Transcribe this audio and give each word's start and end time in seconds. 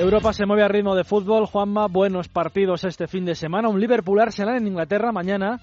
Europa 0.00 0.32
se 0.32 0.46
mueve 0.46 0.64
a 0.64 0.68
ritmo 0.68 0.94
de 0.94 1.04
fútbol. 1.04 1.44
Juanma, 1.44 1.86
buenos 1.86 2.28
partidos 2.28 2.84
este 2.84 3.06
fin 3.06 3.26
de 3.26 3.34
semana. 3.34 3.68
Un 3.68 3.78
Liverpool-Arsenal 3.78 4.56
en 4.56 4.66
Inglaterra 4.66 5.12
mañana. 5.12 5.60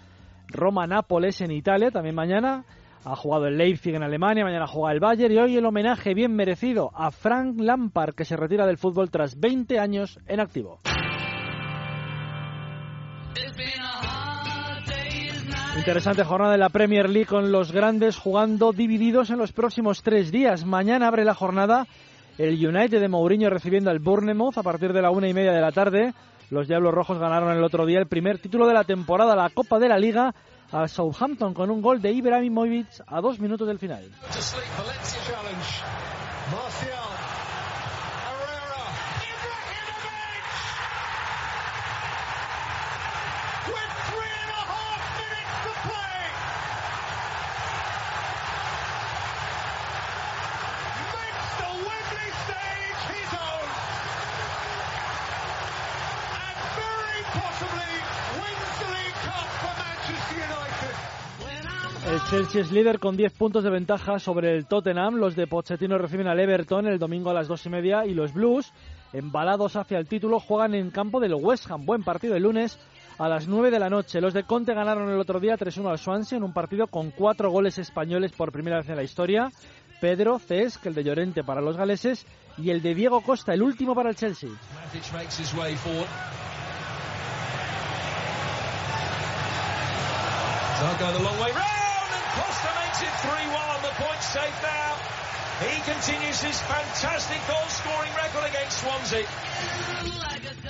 Roma-Nápoles 0.50 1.42
en 1.42 1.50
Italia 1.50 1.90
también 1.90 2.14
mañana. 2.14 2.64
Ha 3.04 3.16
jugado 3.16 3.48
el 3.48 3.58
Leipzig 3.58 3.96
en 3.96 4.04
Alemania, 4.04 4.44
mañana 4.44 4.68
juega 4.68 4.94
el 4.94 5.00
Bayern 5.00 5.34
y 5.34 5.38
hoy 5.40 5.58
el 5.58 5.66
homenaje 5.66 6.14
bien 6.14 6.36
merecido 6.36 6.92
a 6.94 7.10
Frank 7.10 7.60
Lampard 7.60 8.14
que 8.14 8.26
se 8.26 8.38
retira 8.38 8.68
del 8.68 8.78
fútbol 8.78 9.10
tras 9.10 9.40
20 9.40 9.80
años 9.80 10.20
en 10.28 10.40
activo. 10.40 10.82
Interesante 15.78 16.24
jornada 16.24 16.52
de 16.52 16.60
la 16.60 16.70
Premier 16.70 17.10
League 17.10 17.28
con 17.28 17.52
los 17.52 17.72
grandes 17.72 18.18
jugando 18.18 18.72
divididos 18.72 19.32
en 19.32 19.40
los 19.40 19.52
próximos 19.52 20.04
tres 20.04 20.32
días. 20.32 20.64
Mañana 20.64 21.08
abre 21.08 21.26
la 21.26 21.34
jornada 21.34 21.88
el 22.38 22.66
United 22.66 23.02
de 23.02 23.08
Mourinho 23.08 23.50
recibiendo 23.50 23.90
al 23.90 24.00
Bournemouth 24.00 24.58
a 24.58 24.64
partir 24.64 24.94
de 24.94 25.02
la 25.02 25.12
una 25.12 25.28
y 25.28 25.34
media 25.34 25.52
de 25.52 25.62
la 25.62 25.72
tarde. 25.72 26.14
Los 26.50 26.68
Diablos 26.68 26.94
Rojos 26.94 27.20
ganaron 27.20 27.56
el 27.56 27.64
otro 27.64 27.86
día 27.86 28.00
el 28.00 28.08
primer 28.08 28.40
título 28.40 28.68
de 28.68 28.74
la 28.74 28.84
temporada, 28.84 29.36
la 29.36 29.50
Copa 29.50 29.80
de 29.80 29.90
la 29.90 29.98
Liga, 29.98 30.34
al 30.72 30.88
Southampton 30.88 31.54
con 31.54 31.70
un 31.70 31.82
gol 31.82 32.02
de 32.02 32.12
Ibrahimovic 32.12 32.88
a 33.08 33.22
dos 33.22 33.40
minutos 33.40 33.68
del 33.68 33.80
final. 33.80 34.10
El 62.08 62.24
Chelsea 62.24 62.62
es 62.62 62.72
líder 62.72 63.00
con 63.00 63.18
10 63.18 63.34
puntos 63.34 63.66
de 63.66 63.70
ventaja 63.70 64.18
sobre 64.18 64.56
el 64.56 64.66
Tottenham. 64.66 65.16
Los 65.16 65.36
de 65.36 65.46
Pochettino 65.46 65.98
reciben 65.98 66.28
al 66.28 66.40
Everton 66.40 66.88
el 66.88 67.00
domingo 67.00 67.32
a 67.32 67.34
las 67.34 67.50
2 67.50 67.66
y 67.66 67.70
media 67.70 68.06
y 68.06 68.14
los 68.14 68.34
Blues, 68.34 68.72
embalados 69.12 69.76
hacia 69.76 69.98
el 69.98 70.08
título, 70.08 70.40
juegan 70.40 70.74
en 70.74 70.90
campo 70.90 71.20
del 71.20 71.34
West 71.34 71.70
Ham. 71.70 71.86
Buen 71.86 72.04
partido 72.04 72.38
el 72.38 72.44
lunes 72.44 72.80
a 73.18 73.28
las 73.28 73.50
9 73.50 73.72
de 73.72 73.80
la 73.80 73.90
noche. 73.90 74.22
Los 74.22 74.34
de 74.34 74.44
Conte 74.44 74.74
ganaron 74.74 75.10
el 75.10 75.20
otro 75.20 75.42
día 75.42 75.58
3-1 75.58 75.90
al 75.90 75.98
Swansea 75.98 76.38
en 76.38 76.46
un 76.46 76.54
partido 76.54 76.88
con 76.88 77.12
cuatro 77.12 77.52
goles 77.52 77.78
españoles 77.78 78.32
por 78.32 78.54
primera 78.54 78.78
vez 78.78 78.88
en 78.88 78.96
la 78.96 79.04
historia. 79.04 79.52
Pedro, 80.00 80.40
Cesc, 80.40 80.86
el 80.86 80.96
de 80.96 81.04
Llorente 81.04 81.44
para 81.44 81.60
los 81.60 81.76
galeses 81.76 82.26
y 82.58 82.70
el 82.70 82.82
de 82.82 82.96
Diego 82.96 83.20
Costa, 83.20 83.54
el 83.54 83.62
último 83.62 83.94
para 83.94 84.12
el 84.12 84.16
Chelsea. 84.16 84.50
Costa 92.38 92.70
makes 92.80 93.02
it 93.02 93.14
3-1. 93.26 93.82
The. 93.82 93.98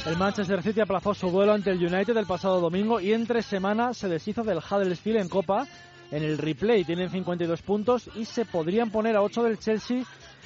El 0.06 0.18
Manchester 0.18 0.64
City 0.64 0.80
aplazó 0.80 1.14
su 1.14 1.30
duelo 1.30 1.54
ante 1.54 1.72
el 1.72 1.86
United 1.86 2.16
el 2.16 2.26
pasado 2.26 2.62
domingo 2.62 3.02
y 3.02 3.12
entre 3.12 3.42
semanas 3.42 3.98
se 3.98 4.08
deshizo 4.08 4.45
del 4.45 4.60
Huddersfield 4.60 5.20
en 5.20 5.28
Copa. 5.28 5.68
En 6.10 6.23
el 6.23 6.38
replay 6.38 6.86
tienen 6.86 7.10
52 7.10 7.62
puntos 7.64 8.10
y 8.16 8.23
se 8.23 8.45
podrían 8.45 8.90
poner 8.90 9.18
a 9.18 9.22
8 9.22 9.44
del 9.44 9.60
Chelsea 9.60 10.04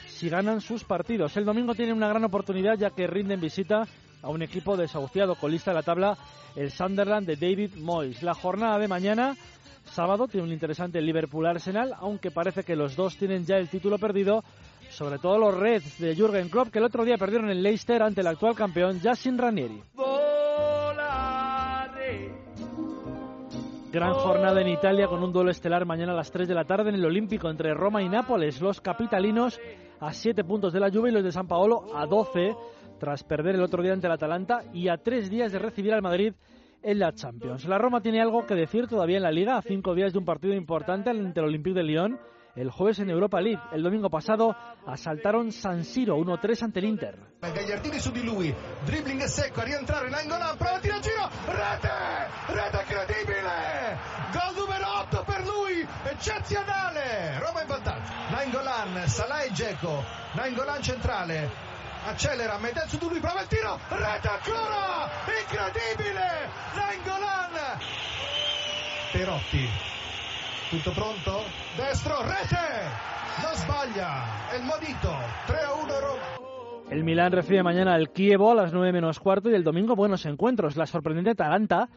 si 0.07 0.27
ganan 0.27 0.59
sus 0.59 0.83
partidos. 0.85 1.37
El 1.37 1.45
domingo 1.45 1.75
tiene 1.75 1.93
una 1.93 2.07
gran 2.07 2.23
oportunidad 2.23 2.79
ya 2.79 2.89
que 2.89 3.05
rinden 3.05 3.39
visita 3.39 3.87
a 4.23 4.29
un 4.29 4.41
equipo 4.41 4.75
desahuciado 4.75 5.35
colista 5.35 5.69
de 5.69 5.75
la 5.75 5.83
tabla, 5.83 6.17
el 6.55 6.71
Sunderland 6.71 7.27
de 7.27 7.35
David 7.35 7.75
Moyes. 7.75 8.23
La 8.23 8.33
jornada 8.33 8.79
de 8.79 8.87
mañana 8.87 9.35
sábado 9.83 10.27
tiene 10.27 10.47
un 10.47 10.53
interesante 10.53 11.01
Liverpool-Arsenal, 11.01 11.93
aunque 11.97 12.31
parece 12.31 12.63
que 12.63 12.75
los 12.75 12.95
dos 12.95 13.17
tienen 13.17 13.45
ya 13.45 13.57
el 13.57 13.69
título 13.69 13.97
perdido, 13.97 14.43
sobre 14.89 15.19
todo 15.19 15.37
los 15.37 15.57
Reds 15.57 15.99
de 15.99 16.15
Jürgen 16.15 16.49
Klopp, 16.49 16.69
que 16.69 16.79
el 16.79 16.85
otro 16.85 17.05
día 17.05 17.17
perdieron 17.17 17.49
en 17.49 17.61
Leicester 17.61 18.01
ante 18.01 18.21
el 18.21 18.27
actual 18.27 18.55
campeón 18.55 18.99
Yassin 18.99 19.37
Ranieri. 19.37 19.81
Gran 23.91 24.13
jornada 24.13 24.61
en 24.61 24.69
Italia 24.69 25.07
con 25.07 25.21
un 25.21 25.33
duelo 25.33 25.51
estelar 25.51 25.85
mañana 25.85 26.13
a 26.13 26.15
las 26.15 26.31
3 26.31 26.47
de 26.47 26.55
la 26.55 26.63
tarde 26.63 26.89
en 26.89 26.95
el 26.95 27.05
Olímpico 27.05 27.49
entre 27.49 27.73
Roma 27.73 28.01
y 28.01 28.07
Nápoles. 28.07 28.61
Los 28.61 28.79
capitalinos 28.79 29.59
a 29.99 30.13
7 30.13 30.45
puntos 30.45 30.71
de 30.71 30.79
la 30.79 30.87
lluvia 30.87 31.11
y 31.11 31.13
los 31.15 31.25
de 31.25 31.33
San 31.33 31.45
Paolo 31.45 31.87
a 31.93 32.05
12 32.05 32.55
tras 33.01 33.25
perder 33.25 33.55
el 33.55 33.63
otro 33.63 33.83
día 33.83 33.91
ante 33.91 34.07
el 34.07 34.13
Atalanta 34.13 34.61
y 34.73 34.87
a 34.87 34.95
3 34.95 35.29
días 35.29 35.51
de 35.51 35.59
recibir 35.59 35.93
al 35.93 36.01
Madrid 36.01 36.33
en 36.83 36.99
la 36.99 37.13
Champions. 37.13 37.65
La 37.65 37.77
Roma 37.77 38.01
tiene 38.01 38.21
algo 38.21 38.45
que 38.45 38.55
decir 38.55 38.87
todavía 38.87 39.17
en 39.17 39.23
la 39.23 39.31
Liga, 39.31 39.57
a 39.57 39.61
cinco 39.61 39.93
días 39.95 40.13
de 40.13 40.19
un 40.19 40.25
partido 40.25 40.53
importante 40.53 41.09
ante 41.09 41.39
el 41.39 41.45
Olympique 41.45 41.75
de 41.75 41.83
Lyon. 41.83 42.19
El 42.53 42.69
jueves 42.69 42.99
en 42.99 43.09
Europa 43.09 43.39
League. 43.39 43.61
El 43.71 43.81
domingo 43.81 44.09
pasado 44.09 44.53
asaltaron 44.85 45.53
San 45.53 45.85
Siro 45.85 46.17
1-3 46.17 46.63
ante 46.63 46.79
el 46.79 46.85
Inter. 46.85 47.17
Gagliardini 47.39 47.97
su 47.97 48.11
di 48.11 48.23
lui, 48.23 48.53
dribbling 48.85 49.21
secco 49.23 49.61
a 49.61 49.63
rientrare 49.63 50.09
in 50.09 50.13
angolo, 50.13 50.55
prova 50.57 50.79
tiro 50.79 50.99
giro, 50.99 51.29
rete, 51.45 51.89
rete 52.47 52.77
incredibile, 52.81 53.97
gol 54.33 54.65
numero 54.65 54.85
8 54.99 55.23
per 55.25 55.45
lui, 55.45 55.87
eccezionale, 56.03 57.39
Roma 57.39 57.61
in 57.61 57.67
vantaggio, 57.67 58.11
Nainggolan, 58.31 59.07
Salah 59.07 59.43
e 59.43 59.51
Geco, 59.53 60.03
Nainggolan 60.33 60.83
centrale, 60.83 61.70
accelera, 62.05 62.57
mette 62.57 62.83
su 62.87 62.97
di 62.97 63.07
lui, 63.07 63.19
prova 63.19 63.41
il 63.41 63.47
tiro, 63.47 63.79
rete 63.89 64.27
ancora, 64.27 65.09
incredibile, 65.41 66.49
Nainggolan, 66.75 67.79
Perotti, 69.11 69.69
tutto 70.69 70.91
pronto? 70.91 71.43
Destro, 71.75 72.21
rete, 72.21 72.89
non 73.41 73.55
sbaglia, 73.55 74.23
el 74.53 74.63
modito, 74.63 75.15
3 75.45 75.57
a 75.61 75.73
1 75.73 75.99
Roma. 75.99 76.39
El 76.89 77.05
Milán 77.05 77.31
recibe 77.31 77.63
mañana 77.63 77.93
al 77.93 78.11
Kievo 78.11 78.51
a 78.51 78.55
las 78.55 78.73
9 78.73 78.91
menos 78.91 79.17
cuarto 79.19 79.49
y 79.49 79.53
el 79.53 79.63
domingo 79.63 79.95
buenos 79.95 80.25
encuentros. 80.25 80.75
La 80.75 80.85
sorprendente 80.85 81.29
Atalanta 81.29 81.87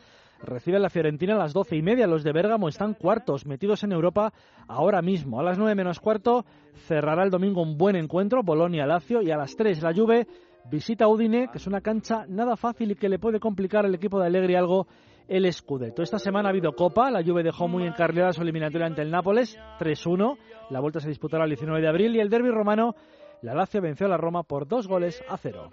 recibe 0.47 0.79
la 0.79 0.91
Fiorentina 0.91 1.35
a 1.35 1.39
las 1.39 1.53
12 1.53 1.77
y 1.77 1.83
media. 1.83 2.07
Los 2.07 2.25
de 2.25 2.33
Bérgamo 2.33 2.69
están 2.69 2.95
cuartos, 2.95 3.47
metidos 3.47 3.85
en 3.85 3.93
Europa 3.93 4.33
ahora 4.69 5.03
mismo. 5.03 5.41
A 5.41 5.43
las 5.43 5.59
9 5.59 5.75
menos 5.75 6.01
cuarto 6.01 6.45
cerrará 6.87 7.25
el 7.25 7.31
domingo 7.31 7.63
un 7.63 7.77
buen 7.77 7.97
encuentro, 7.97 8.43
Bolonia-Lazio, 8.43 9.23
y 9.23 9.31
a 9.31 9.37
las 9.37 9.57
3 9.57 9.83
la 9.83 9.95
Juve 9.95 10.27
visita 10.71 11.09
Udine, 11.09 11.49
que 11.51 11.59
es 11.59 11.67
una 11.67 11.81
cancha 11.81 12.25
nada 12.29 12.57
fácil 12.57 12.93
y 12.93 12.95
que 12.95 13.09
le 13.09 13.19
puede 13.19 13.41
complicar 13.41 13.85
al 13.85 13.95
equipo 13.95 14.19
de 14.19 14.27
Alegri 14.27 14.55
algo 14.55 14.87
el 15.29 15.51
Scudetto. 15.53 16.03
Esta 16.03 16.19
semana 16.19 16.49
ha 16.49 16.51
habido 16.51 16.73
Copa, 16.73 17.11
la 17.11 17.23
Juve 17.23 17.43
dejó 17.43 17.69
muy 17.69 17.87
encarrilada 17.87 18.33
su 18.33 18.43
eliminatoria 18.43 18.87
ante 18.87 19.03
el 19.03 19.11
Nápoles, 19.11 19.59
3-1. 19.79 20.37
La 20.71 20.81
vuelta 20.81 21.01
se 21.01 21.09
disputará 21.09 21.45
el 21.45 21.51
19 21.51 21.81
de 21.81 21.89
abril 21.89 22.17
y 22.17 22.21
el 22.21 22.29
derby 22.29 22.51
romano, 22.51 22.95
la 23.43 23.55
Lazio 23.55 23.81
venció 23.81 24.07
a 24.07 24.11
la 24.11 24.17
Roma 24.17 24.43
por 24.43 24.67
dos 24.67 24.87
goles 24.87 25.23
a 25.29 25.37
cero. 25.37 25.71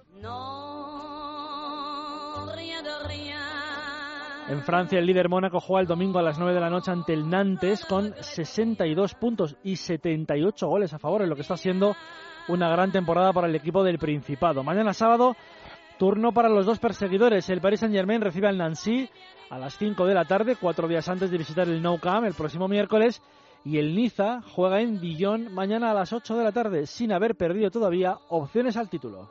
En 4.49 4.61
Francia, 4.63 4.99
el 4.99 5.05
líder 5.05 5.29
Mónaco 5.29 5.59
juega 5.59 5.81
el 5.81 5.87
domingo 5.87 6.19
a 6.19 6.23
las 6.23 6.37
9 6.37 6.53
de 6.53 6.59
la 6.59 6.69
noche 6.69 6.91
ante 6.91 7.13
el 7.13 7.29
Nantes 7.29 7.85
con 7.85 8.13
62 8.19 9.15
puntos 9.15 9.55
y 9.63 9.75
78 9.75 10.67
goles 10.67 10.93
a 10.93 10.99
favor, 10.99 11.21
en 11.21 11.29
lo 11.29 11.35
que 11.35 11.41
está 11.41 11.55
siendo 11.55 11.95
una 12.47 12.69
gran 12.69 12.91
temporada 12.91 13.31
para 13.31 13.47
el 13.47 13.55
equipo 13.55 13.83
del 13.83 13.99
Principado. 13.99 14.63
Mañana 14.63 14.93
sábado, 14.93 15.35
turno 15.97 16.33
para 16.33 16.49
los 16.49 16.65
dos 16.65 16.79
perseguidores. 16.79 17.49
El 17.49 17.61
Paris 17.61 17.81
Saint-Germain 17.81 18.21
recibe 18.21 18.47
al 18.47 18.57
Nancy 18.57 19.09
a 19.49 19.59
las 19.59 19.77
5 19.77 20.05
de 20.05 20.13
la 20.15 20.25
tarde, 20.25 20.57
cuatro 20.59 20.87
días 20.87 21.07
antes 21.07 21.29
de 21.29 21.37
visitar 21.37 21.67
el 21.67 21.81
Nou 21.81 21.99
Camp 21.99 22.25
el 22.25 22.33
próximo 22.33 22.67
miércoles. 22.67 23.21
Y 23.63 23.77
el 23.77 23.95
Niza 23.95 24.41
juega 24.41 24.81
en 24.81 24.99
Dijon 24.99 25.53
mañana 25.53 25.91
a 25.91 25.93
las 25.93 26.11
8 26.11 26.35
de 26.35 26.43
la 26.43 26.51
tarde, 26.51 26.87
sin 26.87 27.11
haber 27.11 27.35
perdido 27.35 27.69
todavía 27.69 28.17
opciones 28.29 28.75
al 28.75 28.89
título. 28.89 29.29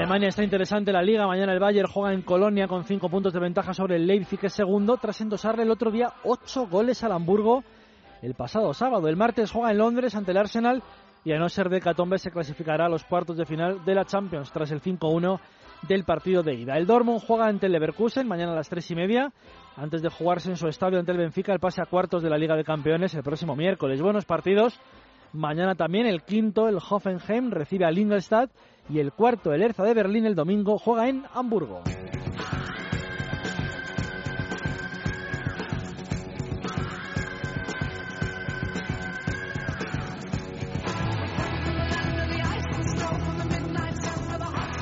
Alemania 0.00 0.28
está 0.28 0.42
interesante 0.42 0.94
la 0.94 1.02
liga. 1.02 1.26
Mañana 1.26 1.52
el 1.52 1.60
Bayern 1.60 1.86
juega 1.86 2.14
en 2.14 2.22
Colonia 2.22 2.66
con 2.66 2.84
5 2.84 3.10
puntos 3.10 3.34
de 3.34 3.38
ventaja 3.38 3.74
sobre 3.74 3.96
el 3.96 4.06
Leipzig, 4.06 4.40
que 4.40 4.46
es 4.46 4.54
segundo, 4.54 4.96
tras 4.96 5.20
endosarle 5.20 5.64
el 5.64 5.70
otro 5.70 5.90
día 5.90 6.14
8 6.24 6.68
goles 6.68 7.04
al 7.04 7.12
Hamburgo 7.12 7.62
el 8.22 8.32
pasado 8.32 8.72
sábado. 8.72 9.08
El 9.08 9.18
martes 9.18 9.50
juega 9.50 9.72
en 9.72 9.76
Londres 9.76 10.14
ante 10.14 10.30
el 10.30 10.38
Arsenal 10.38 10.82
y 11.22 11.32
a 11.32 11.38
no 11.38 11.50
ser 11.50 11.68
de 11.68 11.82
Catombe 11.82 12.16
se 12.16 12.30
clasificará 12.30 12.86
a 12.86 12.88
los 12.88 13.04
cuartos 13.04 13.36
de 13.36 13.44
final 13.44 13.84
de 13.84 13.94
la 13.94 14.06
Champions 14.06 14.50
tras 14.50 14.70
el 14.70 14.80
5-1 14.80 15.38
del 15.86 16.04
partido 16.04 16.42
de 16.42 16.54
ida. 16.54 16.78
El 16.78 16.86
Dortmund 16.86 17.20
juega 17.20 17.48
ante 17.48 17.66
el 17.66 17.72
Leverkusen 17.72 18.26
mañana 18.26 18.52
a 18.52 18.56
las 18.56 18.70
3 18.70 18.92
y 18.92 18.94
media 18.94 19.30
antes 19.76 20.00
de 20.00 20.08
jugarse 20.08 20.48
en 20.48 20.56
su 20.56 20.66
estadio 20.66 20.98
ante 20.98 21.12
el 21.12 21.18
Benfica 21.18 21.52
el 21.52 21.60
pase 21.60 21.82
a 21.82 21.84
cuartos 21.84 22.22
de 22.22 22.30
la 22.30 22.38
Liga 22.38 22.56
de 22.56 22.64
Campeones 22.64 23.14
el 23.14 23.22
próximo 23.22 23.54
miércoles. 23.54 24.00
Buenos 24.00 24.24
partidos. 24.24 24.80
Mañana 25.32 25.74
también 25.76 26.06
el 26.06 26.22
quinto, 26.22 26.68
el 26.68 26.78
Hoffenheim, 26.78 27.50
recibe 27.50 27.84
al 27.84 27.98
Ingolstadt 27.98 28.50
y 28.90 28.98
el 28.98 29.12
cuarto, 29.12 29.52
el 29.52 29.62
Erza 29.62 29.84
de 29.84 29.94
Berlín, 29.94 30.26
el 30.26 30.34
domingo 30.34 30.76
juega 30.78 31.08
en 31.08 31.24
Hamburgo. 31.32 31.82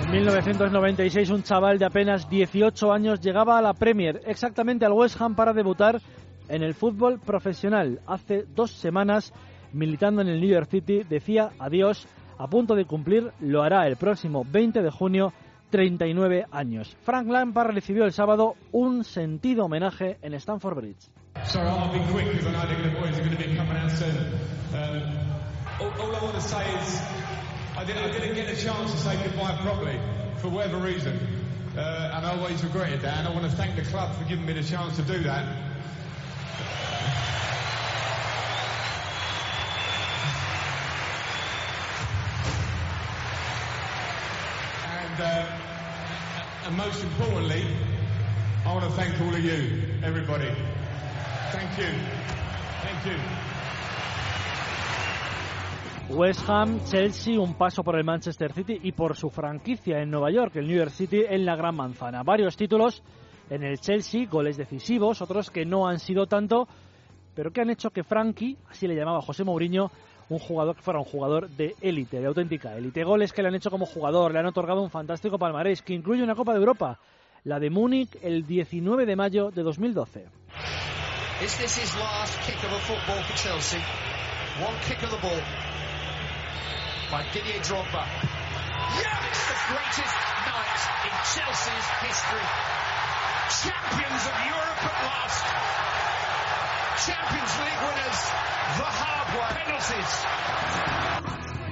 En 0.06 0.12
1996 0.12 1.28
un 1.28 1.42
chaval 1.42 1.78
de 1.78 1.84
apenas 1.84 2.30
18 2.30 2.90
años 2.90 3.20
llegaba 3.20 3.58
a 3.58 3.62
la 3.62 3.74
Premier, 3.74 4.22
exactamente 4.24 4.86
al 4.86 4.92
West 4.92 5.20
Ham 5.20 5.34
para 5.34 5.52
debutar 5.52 6.00
en 6.48 6.62
el 6.62 6.72
fútbol 6.72 7.20
profesional. 7.20 8.00
Hace 8.06 8.44
dos 8.54 8.70
semanas, 8.70 9.34
militando 9.74 10.22
en 10.22 10.28
el 10.28 10.40
New 10.40 10.48
York 10.48 10.70
City, 10.70 11.02
decía 11.06 11.50
adiós 11.58 12.08
a 12.38 12.46
punto 12.46 12.74
de 12.74 12.84
cumplir, 12.84 13.32
lo 13.40 13.62
hará 13.62 13.86
el 13.86 13.96
próximo 13.96 14.44
20 14.50 14.82
de 14.82 14.90
junio, 14.90 15.32
39 15.70 16.46
años. 16.50 16.96
Frank 17.02 17.28
Lampard 17.28 17.74
recibió 17.74 18.04
el 18.04 18.12
sábado 18.12 18.54
un 18.72 19.04
sentido 19.04 19.66
homenaje 19.66 20.18
en 20.22 20.34
Stamford 20.34 20.76
Bridge. 20.76 21.10
I 27.78 27.84
get 28.34 28.48
a 28.48 28.56
chance 28.56 28.90
to 28.90 28.98
say 28.98 29.16
goodbye 29.22 29.56
properly 29.62 30.00
for 30.38 30.48
whatever 30.48 30.78
reason. 30.78 31.16
Uh, 31.76 32.12
and 32.12 32.26
I 32.26 32.36
always 32.36 32.62
regretted. 32.64 33.04
And 33.04 33.28
I 33.28 33.30
want 33.30 33.48
to 33.48 33.56
thank 33.56 33.76
the 33.76 33.82
club 33.82 34.16
for 34.16 34.24
giving 34.24 34.44
me 34.46 34.52
the 34.52 34.64
chance 34.64 34.96
to 34.96 35.02
do 35.02 35.22
that. 35.22 35.46
And, 45.18 45.26
uh, 45.26 45.46
and 46.66 46.76
most 46.76 47.02
importantly, 47.02 47.64
I 48.64 48.72
want 48.72 48.84
to 48.84 48.90
thank 48.92 49.20
all 49.20 49.34
of 49.34 49.40
you, 49.40 49.82
everybody. 50.04 50.48
Thank 51.50 51.76
you. 51.76 51.86
Thank 52.82 53.04
you. 53.06 53.16
West 56.16 56.48
Ham, 56.48 56.84
Chelsea, 56.84 57.36
un 57.36 57.54
paso 57.54 57.82
por 57.82 57.96
el 57.96 58.04
Manchester 58.04 58.52
City 58.52 58.78
y 58.80 58.92
por 58.92 59.16
su 59.16 59.28
franquicia 59.28 60.00
en 60.00 60.08
Nueva 60.08 60.30
York, 60.30 60.54
el 60.54 60.68
New 60.68 60.76
York 60.76 60.92
City, 60.92 61.24
en 61.28 61.44
la 61.44 61.56
Gran 61.56 61.74
Manzana. 61.74 62.22
Varios 62.22 62.56
títulos 62.56 63.02
en 63.50 63.64
el 63.64 63.80
Chelsea, 63.80 64.26
goles 64.30 64.56
decisivos, 64.56 65.20
otros 65.20 65.50
que 65.50 65.66
no 65.66 65.88
han 65.88 65.98
sido 65.98 66.26
tanto, 66.26 66.68
pero 67.34 67.50
que 67.50 67.60
han 67.60 67.70
hecho 67.70 67.90
que 67.90 68.04
Frankie, 68.04 68.56
así 68.70 68.86
le 68.86 68.94
llamaba 68.94 69.20
José 69.20 69.42
Mourinho, 69.42 69.90
un 70.28 70.38
jugador 70.38 70.76
que 70.76 70.82
fuera 70.82 70.98
un 70.98 71.04
jugador 71.04 71.48
de 71.48 71.74
élite, 71.80 72.20
de 72.20 72.26
auténtica 72.26 72.76
élite. 72.76 73.04
Goles 73.04 73.32
que 73.32 73.42
le 73.42 73.48
han 73.48 73.54
hecho 73.54 73.70
como 73.70 73.86
jugador, 73.86 74.32
le 74.32 74.38
han 74.38 74.46
otorgado 74.46 74.82
un 74.82 74.90
fantástico 74.90 75.38
palmarés 75.38 75.82
que 75.82 75.94
incluye 75.94 76.22
una 76.22 76.34
Copa 76.34 76.52
de 76.52 76.58
Europa, 76.58 76.98
la 77.44 77.58
de 77.60 77.70
Múnich 77.70 78.16
el 78.22 78.46
19 78.46 79.06
de 79.06 79.16
mayo 79.16 79.50
de 79.50 79.62
2012. 79.62 80.26
Chelsea? 83.36 83.80
by 87.10 87.24
Didier 87.32 87.60
Drogba. 87.64 88.04
Yes! 89.00 89.38
The 89.48 89.58
greatest 89.72 90.16
night 90.44 90.80
in 91.08 91.14
Chelsea's 91.32 91.88
history. 92.04 92.48
Champions 93.64 94.22
of 94.28 94.36
Europe 94.44 94.80
at 94.84 94.96
last. 95.08 96.27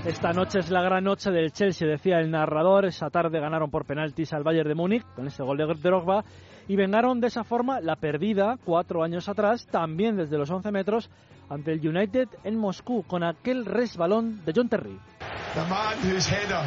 Esta 0.06 0.32
noche 0.32 0.60
es 0.60 0.70
la 0.70 0.82
gran 0.82 1.02
noche 1.02 1.32
del 1.32 1.52
Chelsea, 1.52 1.88
decía 1.88 2.20
el 2.20 2.30
narrador. 2.30 2.84
Esa 2.84 3.10
tarde 3.10 3.40
ganaron 3.40 3.70
por 3.70 3.84
penaltis 3.84 4.32
al 4.32 4.44
Bayern 4.44 4.68
de 4.68 4.74
Múnich 4.76 5.04
con 5.16 5.26
ese 5.26 5.42
gol 5.42 5.58
de 5.58 5.66
Drogba 5.66 6.24
y 6.68 6.76
vengaron 6.76 7.20
de 7.20 7.26
esa 7.26 7.42
forma 7.42 7.80
la 7.80 7.96
perdida 7.96 8.56
cuatro 8.64 9.02
años 9.02 9.28
atrás, 9.28 9.66
también 9.66 10.16
desde 10.16 10.38
los 10.38 10.48
11 10.48 10.70
metros, 10.70 11.10
ante 11.50 11.72
el 11.72 11.86
United 11.86 12.28
en 12.44 12.56
Moscú 12.56 13.02
con 13.02 13.24
aquel 13.24 13.64
resbalón 13.64 14.44
de 14.44 14.52
John 14.54 14.68
Terry. 14.68 14.96
The 15.54 15.60
man 15.68 15.98
whose 16.04 16.28
header 16.28 16.62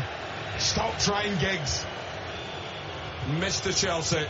stopped 0.58 1.00
trying 1.00 1.38
gigs. 1.40 1.86
Mr. 3.40 3.74
Chelsea 3.74 4.28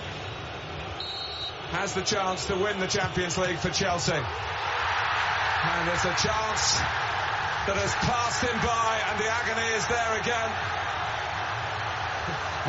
has 1.72 1.94
the 1.94 2.02
chance 2.02 2.46
to 2.48 2.56
win 2.56 2.80
the 2.80 2.88
Champions 2.88 3.38
League 3.38 3.60
for 3.60 3.70
Chelsea. 3.70 4.12
And 4.12 5.90
it's 5.90 6.06
a 6.06 6.16
chance 6.18 6.80
that 7.70 7.78
has 7.78 7.94
passed 8.02 8.42
him 8.42 8.58
by 8.66 9.02
and 9.10 9.20
the 9.20 9.30
agony 9.30 9.68
is 9.78 9.86
there 9.86 10.14
again. 10.18 10.50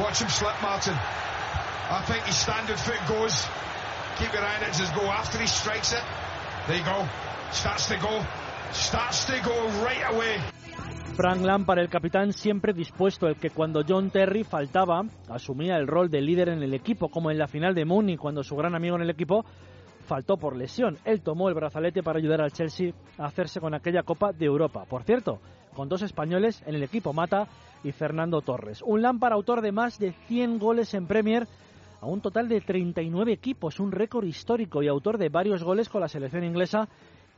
Watch 0.04 0.20
him 0.20 0.28
slip, 0.28 0.60
Martin. 0.60 0.94
I 0.94 2.04
think 2.06 2.24
his 2.24 2.36
standard 2.36 2.78
foot 2.78 3.00
goes. 3.08 3.46
Keep 4.18 4.34
your 4.34 4.44
eye 4.44 4.56
on 4.56 4.62
it, 4.64 4.74
just 4.74 4.94
go 4.94 5.06
after 5.06 5.38
he 5.38 5.46
strikes 5.46 5.92
it. 5.92 6.02
There 6.68 6.76
you 6.76 6.84
go. 6.84 7.08
Starts 7.52 7.88
to 7.88 7.96
go. 7.96 8.24
Starts 8.72 9.24
to 9.24 9.40
go 9.40 9.68
right 9.82 10.04
away. 10.12 10.40
Frank 11.20 11.42
Lampard, 11.42 11.80
el 11.80 11.90
capitán, 11.90 12.32
siempre 12.32 12.72
dispuesto, 12.72 13.28
el 13.28 13.36
que 13.36 13.50
cuando 13.50 13.82
John 13.86 14.08
Terry 14.08 14.42
faltaba, 14.42 15.02
asumía 15.28 15.76
el 15.76 15.86
rol 15.86 16.08
de 16.08 16.22
líder 16.22 16.48
en 16.48 16.62
el 16.62 16.72
equipo, 16.72 17.10
como 17.10 17.30
en 17.30 17.36
la 17.36 17.46
final 17.46 17.74
de 17.74 17.84
Muni, 17.84 18.16
cuando 18.16 18.42
su 18.42 18.56
gran 18.56 18.74
amigo 18.74 18.96
en 18.96 19.02
el 19.02 19.10
equipo 19.10 19.44
faltó 20.06 20.38
por 20.38 20.56
lesión. 20.56 20.96
Él 21.04 21.20
tomó 21.20 21.50
el 21.50 21.54
brazalete 21.54 22.02
para 22.02 22.18
ayudar 22.18 22.40
al 22.40 22.52
Chelsea 22.52 22.94
a 23.18 23.26
hacerse 23.26 23.60
con 23.60 23.74
aquella 23.74 24.02
Copa 24.02 24.32
de 24.32 24.46
Europa. 24.46 24.86
Por 24.88 25.02
cierto, 25.02 25.40
con 25.74 25.90
dos 25.90 26.00
españoles 26.00 26.62
en 26.64 26.74
el 26.74 26.82
equipo, 26.84 27.12
Mata 27.12 27.46
y 27.84 27.92
Fernando 27.92 28.40
Torres. 28.40 28.80
Un 28.80 29.02
Lampard 29.02 29.34
autor 29.34 29.60
de 29.60 29.72
más 29.72 29.98
de 29.98 30.12
100 30.12 30.58
goles 30.58 30.94
en 30.94 31.06
Premier 31.06 31.46
a 32.00 32.06
un 32.06 32.22
total 32.22 32.48
de 32.48 32.62
39 32.62 33.30
equipos, 33.30 33.78
un 33.78 33.92
récord 33.92 34.24
histórico 34.24 34.82
y 34.82 34.88
autor 34.88 35.18
de 35.18 35.28
varios 35.28 35.64
goles 35.64 35.90
con 35.90 36.00
la 36.00 36.08
selección 36.08 36.44
inglesa 36.44 36.88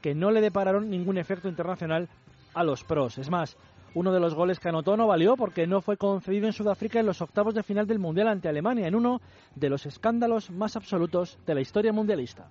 que 0.01 0.15
no 0.15 0.31
le 0.31 0.41
depararon 0.41 0.89
ningún 0.89 1.19
efecto 1.19 1.49
internacional 1.49 2.09
a 2.55 2.65
los 2.65 2.85
pros. 2.85 3.19
Es 3.19 3.31
más, 3.31 3.57
uno 3.95 4.13
de 4.13 4.21
los 4.21 4.35
goles 4.35 4.59
que 4.59 4.69
anotó 4.69 4.97
no 4.97 5.07
valió 5.07 5.37
porque 5.37 5.67
no 5.67 5.81
fue 5.81 5.97
concedido 5.97 6.47
en 6.47 6.53
Sudáfrica 6.53 7.01
en 7.01 7.07
los 7.07 7.21
octavos 7.21 7.55
de 7.55 7.63
final 7.63 7.87
del 7.87 7.99
Mundial 7.99 8.29
ante 8.29 8.49
Alemania, 8.49 8.87
en 8.87 8.95
uno 8.95 9.21
de 9.55 9.69
los 9.69 9.87
escándalos 9.87 10.51
más 10.51 10.77
absolutos 10.77 11.39
de 11.47 11.55
la 11.55 11.61
historia 11.61 11.93
mundialista. 11.93 12.49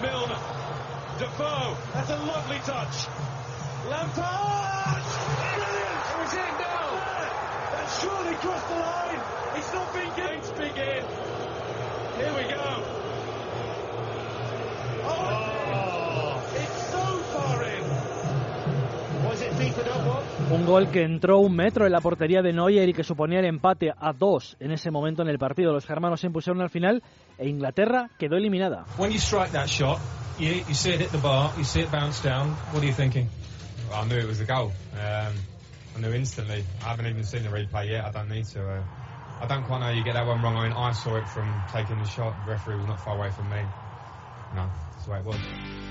Milner, 0.00 0.36
Defoe, 1.18 1.76
that's 1.92 2.10
a 2.10 2.16
lovely 2.16 2.58
touch. 2.64 3.08
Lampard! 3.90 5.02
Brilliant! 5.38 5.92
Is 6.24 6.34
it 6.34 6.54
now? 6.58 6.88
That 7.72 7.88
surely 8.00 8.34
crossed 8.36 8.68
the 8.68 8.74
line. 8.74 9.20
It's 9.56 9.72
not 9.74 9.92
been 9.92 10.10
Un 20.52 20.66
gol 20.66 20.90
que 20.90 21.02
entró 21.02 21.38
un 21.38 21.56
metro 21.56 21.86
en 21.86 21.92
la 21.92 22.02
portería 22.02 22.42
de 22.42 22.52
Neuer 22.52 22.86
y 22.86 22.92
que 22.92 23.04
suponía 23.04 23.38
el 23.38 23.46
empate 23.46 23.90
a 23.98 24.12
dos 24.12 24.54
en 24.60 24.70
ese 24.70 24.90
momento 24.90 25.22
en 25.22 25.28
el 25.28 25.38
partido. 25.38 25.72
Los 25.72 25.86
germanos 25.86 26.20
se 26.20 26.26
impusieron 26.26 26.60
al 26.60 26.68
final 26.68 27.02
e 27.38 27.48
Inglaterra 27.48 28.10
quedó 28.18 28.36
eliminada. 28.36 28.84
When 28.98 29.10
you 29.10 29.18
strike 29.18 29.52
that 29.52 29.68
shot, 29.68 29.98
you, 30.38 30.48
you 30.68 30.74
see 30.74 30.90
it 30.90 31.00
hit 31.00 31.10
the 31.10 31.16
bar, 31.16 31.50
you 31.56 31.64
see 31.64 31.80
it 31.80 31.90
bounce 31.90 32.22
down. 32.22 32.50
What 32.70 32.82
are 32.82 32.86
you 32.86 32.92
thinking? 32.92 33.30
Well, 33.88 34.02
I 34.02 34.06
knew 34.06 34.18
it 34.18 34.28
was 34.28 34.42
a 34.42 34.44
goal. 34.44 34.72
Um, 34.92 35.32
I 35.96 36.00
knew 36.00 36.12
instantly. 36.12 36.64
I 36.84 36.88
haven't 36.90 37.06
even 37.06 37.24
seen 37.24 37.44
the 37.44 37.48
replay 37.48 37.88
yet. 37.88 38.04
I 38.04 38.10
don't 38.10 38.28
need 38.28 38.44
to. 38.52 38.60
Uh, 38.60 38.82
I 39.40 39.46
don't 39.46 39.64
quite 39.64 39.80
know 39.80 39.86
how 39.86 39.92
you 39.92 40.04
get 40.04 40.12
that 40.12 40.26
one 40.26 40.42
wrong. 40.42 40.56
I 40.58 40.68
mean, 40.68 40.76
I 40.76 40.92
saw 40.92 41.16
it 41.16 41.28
from 41.30 41.50
taking 41.72 41.96
the 41.96 42.04
shot. 42.04 42.34
The 42.44 42.52
referee 42.52 42.76
was 42.76 42.86
not 42.86 43.00
far 43.02 43.16
away 43.16 43.30
from 43.30 43.48
me. 43.48 43.62
No, 44.54 44.68
that's 44.92 45.06
the 45.06 45.12
way 45.12 45.18
it 45.18 45.24
was. 45.24 45.81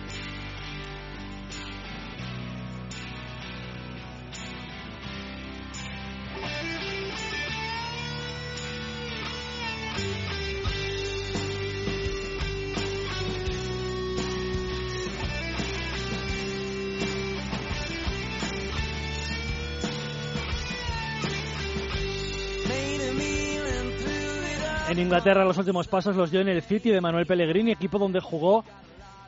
En 24.91 24.99
Inglaterra 24.99 25.45
los 25.45 25.57
últimos 25.57 25.87
pasos 25.87 26.17
los 26.17 26.31
dio 26.31 26.41
en 26.41 26.49
el 26.49 26.61
City 26.61 26.89
de 26.89 26.99
Manuel 26.99 27.25
Pellegrini, 27.25 27.71
equipo 27.71 27.97
donde 27.97 28.19
jugó 28.19 28.65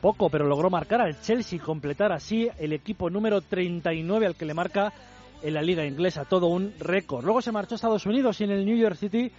poco, 0.02 0.28
pero 0.28 0.46
logró 0.46 0.68
marcar 0.68 1.00
al 1.00 1.18
Chelsea, 1.22 1.58
completar 1.58 2.12
así 2.12 2.50
el 2.58 2.74
equipo 2.74 3.08
número 3.08 3.40
39 3.40 4.26
al 4.26 4.36
que 4.36 4.44
le 4.44 4.52
marca 4.52 4.92
en 5.42 5.54
la 5.54 5.62
liga 5.62 5.86
inglesa, 5.86 6.26
todo 6.26 6.48
un 6.48 6.74
récord. 6.78 7.24
Luego 7.24 7.40
se 7.40 7.50
marchó 7.50 7.74
a 7.74 7.76
Estados 7.76 8.04
Unidos 8.04 8.38
y 8.42 8.44
en 8.44 8.50
el 8.50 8.66
New 8.66 8.76
York 8.76 8.96
City 8.96 9.32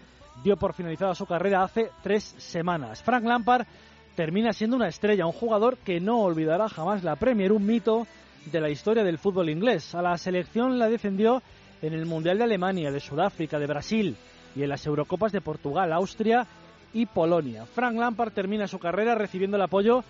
dio 0.43 0.57
por 0.57 0.73
finalizada 0.73 1.13
su 1.13 1.27
carrera 1.27 1.61
hace 1.61 1.91
tres 2.01 2.23
semanas. 2.39 3.03
Frank 3.03 3.23
Lampard 3.23 3.67
termina 4.15 4.51
siendo 4.51 4.77
una 4.77 4.87
estrella, 4.87 5.27
un 5.27 5.31
jugador 5.31 5.77
que 5.77 5.99
no 5.99 6.21
olvidará 6.21 6.67
jamás 6.69 7.03
la 7.03 7.17
Premier, 7.17 7.51
un 7.51 7.67
mito 7.67 8.07
de 8.51 8.61
la 8.61 8.71
historia 8.71 9.03
del 9.03 9.19
fútbol 9.19 9.51
inglés. 9.51 9.93
A 9.93 10.01
la 10.01 10.17
selección 10.17 10.79
la 10.79 10.89
defendió 10.89 11.43
en 11.83 11.93
el 11.93 12.07
Mundial 12.07 12.39
de 12.39 12.45
Alemania, 12.45 12.89
de 12.89 12.99
Sudáfrica, 12.99 13.59
de 13.59 13.67
Brasil, 13.67 14.17
y 14.55 14.63
en 14.63 14.69
las 14.69 14.85
Eurocopas 14.85 15.31
de 15.31 15.41
Portugal, 15.41 15.91
Austria 15.93 16.47
y 16.93 17.05
Polonia. 17.05 17.65
Frank 17.65 17.97
Lampard 17.97 18.33
termina 18.33 18.67
su 18.67 18.79
carrera 18.79 19.15
recibiendo 19.15 19.57
el 19.57 19.63
apoyo 19.63 20.03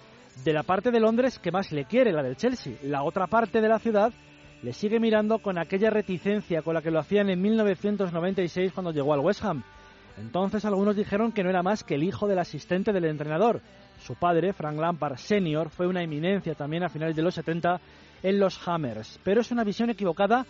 de 0.43 0.53
la 0.53 0.63
parte 0.63 0.91
de 0.91 0.99
Londres 0.99 1.39
que 1.39 1.51
más 1.51 1.71
le 1.71 1.85
quiere, 1.85 2.11
la 2.11 2.23
del 2.23 2.37
Chelsea. 2.37 2.77
La 2.83 3.03
otra 3.03 3.27
parte 3.27 3.61
de 3.61 3.69
la 3.69 3.79
ciudad 3.79 4.13
le 4.61 4.73
sigue 4.73 4.99
mirando 4.99 5.39
con 5.39 5.57
aquella 5.57 5.89
reticencia 5.89 6.61
con 6.61 6.73
la 6.73 6.81
que 6.81 6.91
lo 6.91 6.99
hacían 6.99 7.29
en 7.29 7.41
1996 7.41 8.73
cuando 8.73 8.91
llegó 8.91 9.13
al 9.13 9.19
West 9.19 9.43
Ham. 9.43 9.63
Entonces 10.17 10.63
algunos 10.63 10.95
dijeron 10.95 11.31
que 11.31 11.43
no 11.43 11.49
era 11.49 11.63
más 11.63 11.83
que 11.83 11.95
el 11.95 12.03
hijo 12.03 12.27
del 12.27 12.39
asistente 12.39 12.93
del 12.93 13.05
entrenador. 13.05 13.61
Su 13.99 14.15
padre, 14.15 14.53
Frank 14.53 14.77
Lampard 14.77 15.17
Sr., 15.17 15.69
fue 15.69 15.87
una 15.87 16.03
eminencia 16.03 16.55
también 16.55 16.83
a 16.83 16.89
finales 16.89 17.15
de 17.15 17.21
los 17.21 17.35
70 17.35 17.79
en 18.23 18.39
los 18.39 18.65
Hammers. 18.67 19.19
Pero 19.23 19.41
es 19.41 19.51
una 19.51 19.63
visión 19.63 19.89
equivocada 19.89 20.45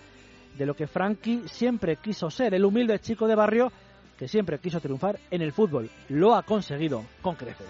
de 0.58 0.66
lo 0.66 0.74
que 0.74 0.88
Frankie 0.88 1.44
siempre 1.48 1.98
quiso 1.98 2.30
ser, 2.30 2.54
el 2.54 2.66
humilde 2.66 3.00
chico 3.00 3.28
de 3.28 3.36
barrio 3.36 3.72
que 4.18 4.28
siempre 4.28 4.60
quiso 4.60 4.80
triunfar 4.80 5.20
en 5.30 5.42
el 5.42 5.52
fútbol. 5.52 5.90
Lo 6.10 6.36
ha 6.36 6.44
conseguido 6.44 7.04
con 7.22 7.36
creces. 7.36 7.68